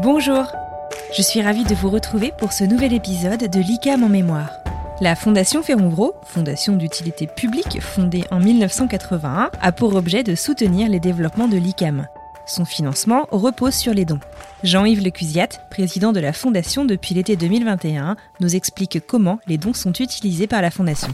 [0.00, 0.52] Bonjour,
[1.16, 4.50] je suis ravie de vous retrouver pour ce nouvel épisode de l'ICAM en mémoire.
[5.00, 11.00] La Fondation Ferronvro, fondation d'utilité publique fondée en 1981, a pour objet de soutenir les
[11.00, 12.06] développements de l'ICAM.
[12.46, 14.20] Son financement repose sur les dons.
[14.62, 19.92] Jean-Yves Lecusiat, président de la Fondation depuis l'été 2021, nous explique comment les dons sont
[19.92, 21.12] utilisés par la Fondation.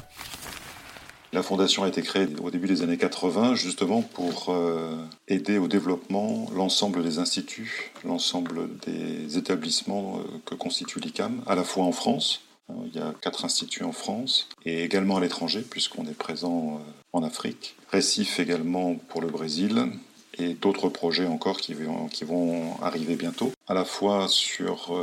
[1.35, 4.95] La fondation a été créée au début des années 80 justement pour euh,
[5.27, 11.65] aider au développement l'ensemble des instituts, l'ensemble des établissements euh, que constitue l'ICAM, à la
[11.65, 15.63] fois en France, euh, il y a quatre instituts en France, et également à l'étranger
[15.69, 16.81] puisqu'on est présent
[17.13, 19.87] en Afrique, Récif également pour le Brésil,
[20.39, 24.97] et d'autres projets encore qui vont, arriver bientôt, à la fois sur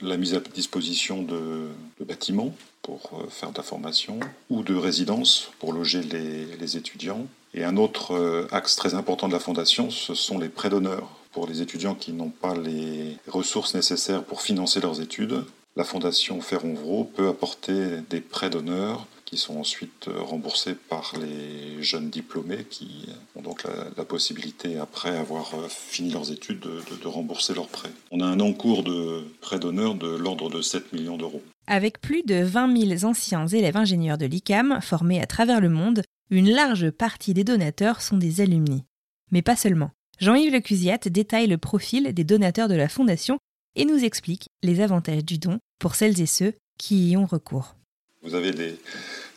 [0.00, 1.70] la mise à disposition de
[2.04, 4.18] bâtiments pour euh, faire de la formation
[4.50, 7.26] ou de résidence pour loger les, étudiants.
[7.54, 11.08] Et un autre euh, axe très important de la Fondation, ce sont les prêts d'honneur
[11.32, 15.44] pour les étudiants qui n'ont pas les ressources nécessaires pour financer leurs études.
[15.76, 21.82] La Fondation Ferronvro peut apporter des prêts d'honneur qui sont ensuite euh, remboursés par les
[21.82, 23.64] jeunes diplômés qui ont donc
[23.96, 27.92] la, possibilité, après avoir fini leurs études, de, de, rembourser leurs prêts.
[28.10, 31.42] On a un encours de prêts d'honneur de l'ordre de 7 millions d'euros.
[31.66, 36.02] Avec plus de 20 000 anciens élèves ingénieurs de l'ICAM formés à travers le monde,
[36.30, 38.84] une large partie des donateurs sont des alumni.
[39.30, 39.90] Mais pas seulement.
[40.18, 43.38] Jean-Yves Lecusiat détaille le profil des donateurs de la Fondation
[43.76, 47.76] et nous explique les avantages du don pour celles et ceux qui y ont recours.
[48.22, 48.76] Vous avez des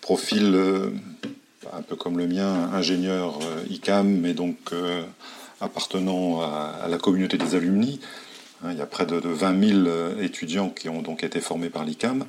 [0.01, 0.91] profils euh,
[1.73, 5.03] un peu comme le mien, ingénieur euh, ICAM, mais donc euh,
[5.61, 7.99] appartenant à, la communauté des alumni.
[8.63, 11.69] Hein, il y a près de 20 000 euh, étudiants qui ont donc été formés
[11.69, 12.25] par l'ICAM.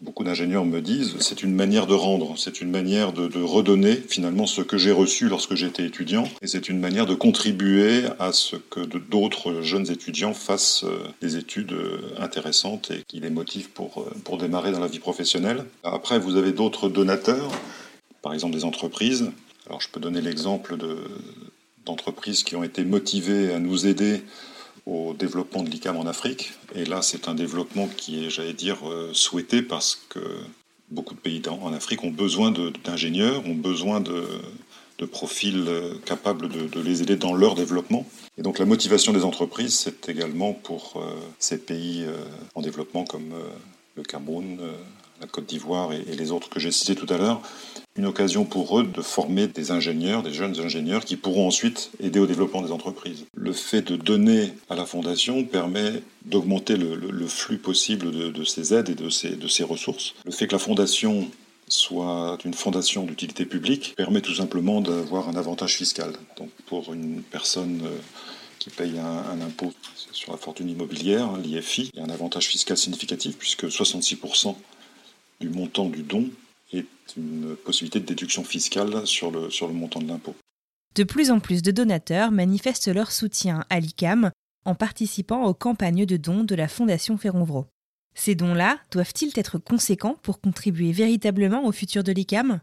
[0.00, 4.46] Beaucoup d'ingénieurs me disent c'est une manière de rendre, c'est une manière de, redonner finalement
[4.46, 8.56] ce que j'ai reçu lorsque j'étais étudiant, et c'est une manière de contribuer à ce
[8.56, 14.06] que d'autres jeunes étudiants fassent euh, des études euh, intéressantes et qui les motivent pour,
[14.24, 15.64] pour démarrer dans la vie professionnelle.
[15.84, 17.50] Après, vous avez d'autres donateurs,
[18.20, 19.30] par exemple des entreprises.
[19.66, 20.76] Alors je peux donner l'exemple
[21.86, 24.22] d'entreprises qui ont été motivées à nous aider
[24.86, 26.52] au développement de l'ICAM en Afrique.
[26.74, 30.20] Et là, c'est un développement qui est, j'allais dire, euh, souhaité parce que
[30.90, 32.52] beaucoup de pays en Afrique ont besoin
[32.84, 34.26] d'ingénieurs, ont besoin de,
[35.10, 38.06] profils euh, capables de, les aider dans leur développement.
[38.38, 42.06] Et donc la motivation des entreprises, c'est également pour euh, ces pays
[42.54, 43.32] en développement comme
[43.96, 44.58] le Cameroun,
[45.24, 47.40] la Côte d'Ivoire et, les autres que j'ai cités tout à l'heure,
[47.96, 52.20] une occasion pour eux de former des ingénieurs, des jeunes ingénieurs qui pourront ensuite aider
[52.20, 53.24] au développement des entreprises.
[53.34, 58.90] Le fait de donner à la fondation permet d'augmenter le, flux possible de, ces aides
[58.90, 60.14] et de ces, ressources.
[60.26, 61.26] Le fait que la fondation
[61.68, 66.12] soit une fondation d'utilité publique permet tout simplement d'avoir un avantage fiscal.
[66.36, 67.98] Donc pour une personne euh,
[68.58, 69.72] qui paye un, impôt
[70.12, 74.54] sur la fortune immobilière, l'IFI, il y a un avantage fiscal significatif puisque 66%
[75.44, 76.30] du montant du don
[76.72, 76.86] est
[77.18, 80.34] une possibilité de déduction fiscale sur le, sur le montant de l'impôt.
[80.94, 84.30] De plus en plus de donateurs manifestent leur soutien à l'ICAM
[84.64, 87.66] en participant aux campagnes de dons de la Fondation Ferronvro.
[88.14, 92.60] Ces dons-là doivent-ils être conséquents pour contribuer véritablement au futur de l'ICAM?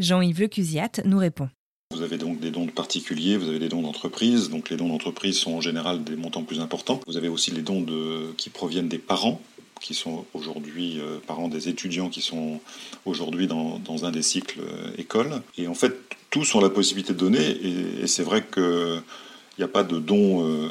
[0.00, 1.48] Jean-Yves Lecusiat nous répond.
[1.92, 4.50] Vous avez donc des dons de particuliers, vous avez des dons d'entreprise.
[4.50, 6.98] Donc les dons d'entreprise sont en général des montants plus importants.
[7.06, 9.40] Vous avez aussi les dons de, qui proviennent des parents
[9.80, 12.60] qui sont aujourd'hui euh, parents des étudiants qui sont
[13.04, 15.42] aujourd'hui dans, un des cycles euh, école.
[15.58, 15.94] Et en fait,
[16.30, 19.02] tous ont la possibilité de donner, et, c'est vrai qu'il
[19.58, 20.68] n'y a pas de don euh,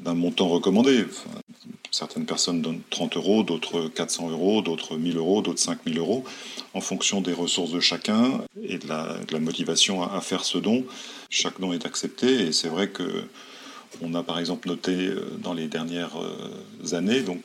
[0.00, 1.04] d'un montant recommandé.
[1.90, 6.24] certaines personnes donnent 30 euros, d'autres 400 euros, d'autres 1000 euros, d'autres 5000 euros,
[6.74, 10.84] en fonction des ressources de chacun et de la, motivation à, à, faire ce don.
[11.30, 13.24] Chaque don est accepté, et c'est vrai que
[14.02, 17.42] on a par exemple noté euh, dans les dernières euh, années, donc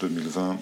[0.00, 0.58] 2020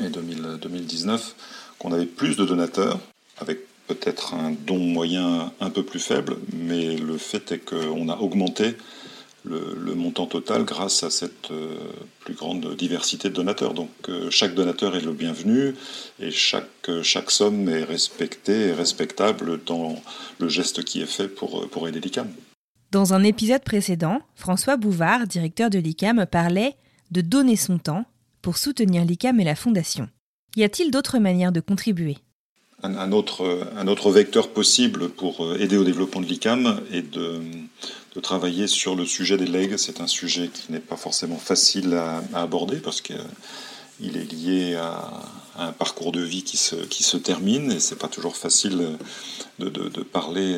[0.00, 1.34] euh, et 2019,
[1.78, 2.98] qu'on avait plus de donateurs,
[3.38, 8.16] avec peut-être un don moyen un peu plus faible, mais le fait est qu'on a
[8.18, 8.76] augmenté
[9.44, 11.48] le, montant total grâce à cette
[12.20, 13.72] plus grande diversité de donateurs.
[13.72, 13.88] Donc
[14.28, 15.74] chaque donateur est le bienvenu
[16.20, 16.90] et chaque,
[17.28, 19.96] somme est respectée et respectable dans
[20.38, 22.28] le geste qui est fait pour, pour aider l'ICAM.
[22.90, 26.74] Dans un épisode précédent, François Bouvard, directeur de l'ICAM, parlait
[27.10, 28.06] de donner son temps
[28.40, 30.08] pour soutenir l'ICAM et la Fondation.
[30.56, 32.16] Y a-t-il d'autres manières de contribuer?
[32.82, 37.40] Un, autre, vecteur possible pour euh, aider au développement de l'ICAM est de,
[38.22, 39.76] travailler sur le sujet des legs.
[39.76, 43.20] C'est un sujet qui n'est pas forcément facile à, aborder parce qu'il
[44.00, 45.08] il est lié à,
[45.58, 48.96] un parcours de vie qui se, qui se termine et c'est pas toujours facile
[49.58, 50.56] de, de, parler,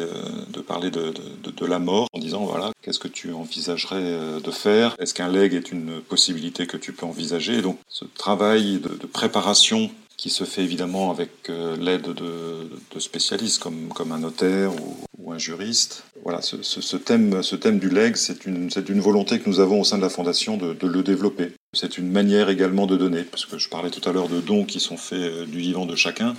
[0.50, 1.12] de, parler de,
[1.42, 4.96] de, la mort en disant voilà qu'est-ce que tu envisagerais de faire?
[4.98, 7.58] Est-ce qu'un leg est une possibilité que tu peux envisager?
[7.58, 13.62] Et donc ce travail de, préparation qui se fait évidemment avec euh, l'aide de, spécialistes
[13.62, 14.70] comme, comme un notaire
[15.18, 16.04] ou, un juriste.
[16.24, 19.80] Voilà, ce, ce, thème, ce thème du leg, c'est une, une volonté que nous avons
[19.80, 21.52] au sein de la Fondation de, de le développer.
[21.72, 24.64] C'est une manière également de donner, parce que je parlais tout à l'heure de dons
[24.64, 26.34] qui sont faits euh, du vivant de chacun,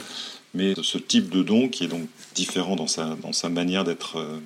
[0.54, 2.06] mais ce type de don qui est donc
[2.36, 4.42] différent dans sa, manière d'être euh,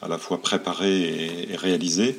[0.00, 2.18] à la fois préparé et, réalisé,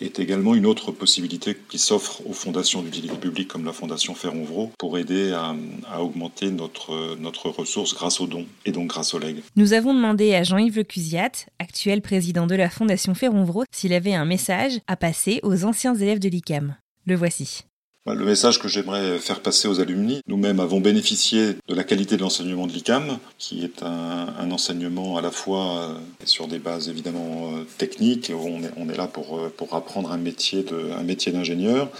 [0.00, 4.70] est également une autre possibilité qui s'offre aux fondations d'utilité publique comme la Fondation Ferronvro
[4.78, 9.42] pour aider à, augmenter notre, ressource grâce aux dons et donc grâce aux legs.
[9.56, 14.26] Nous avons demandé à Jean-Yves Lecusiat, actuel président de la Fondation Ferronvro, s'il avait un
[14.26, 16.76] message à passer aux anciens élèves de l'ICAM.
[17.06, 17.64] Le voici.
[18.04, 22.16] Bah, le message que j'aimerais faire passer aux alumni, nous-mêmes avons bénéficié de la qualité
[22.16, 25.94] de l'enseignement de l'ICAM, qui est un, enseignement à la fois euh,
[26.24, 30.16] sur des bases évidemment euh, techniques, on est, est là pour, euh, pour apprendre un
[30.16, 31.90] métier, de, un métier d'ingénieur,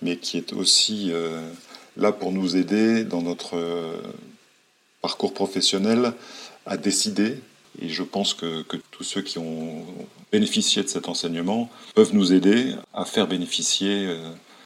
[0.00, 1.10] mais qui est aussi
[1.96, 3.56] là pour nous aider dans notre
[5.02, 6.12] parcours professionnel
[6.66, 7.42] à décider.
[7.82, 9.84] Et je pense que, que tous ceux qui ont
[10.30, 14.08] bénéficié de cet enseignement peuvent nous aider à faire bénéficier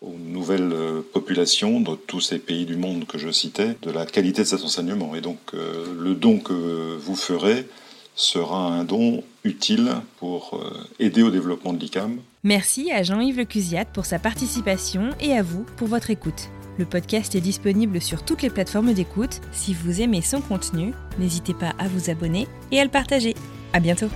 [0.03, 4.05] aux nouvelles euh, populations de tous ces pays du monde que je citais de la
[4.05, 5.15] qualité de cet enseignement.
[5.15, 7.67] Et donc euh, le don que vous ferez
[8.15, 12.19] sera un don utile pour euh, aider au développement de l'ICAM.
[12.45, 16.51] Merci à Jean-Yves Lecusiat pour sa participation et à vous pour votre écoute.
[16.79, 19.41] Le podcast est disponible sur toutes les plateformes d'écoute.
[19.53, 23.35] Si vous aimez son contenu, n'hésitez pas à vous abonner et à le partager.
[23.73, 24.09] À bientôt!